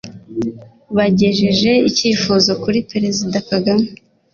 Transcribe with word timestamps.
bagejeje 0.97 1.71
icyifuzo 1.89 2.51
kuri 2.63 2.79
Perezida 2.91 3.37
Kagame 3.49 3.87